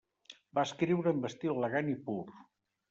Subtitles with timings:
[0.59, 2.21] Va escriure amb estil elegant i pur.